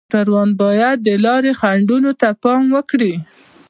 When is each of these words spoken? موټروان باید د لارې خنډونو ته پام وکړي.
موټروان 0.09 0.49
باید 0.61 0.97
د 1.07 1.09
لارې 1.25 1.51
خنډونو 1.59 2.11
ته 2.21 2.29
پام 2.43 2.63
وکړي. 2.75 3.13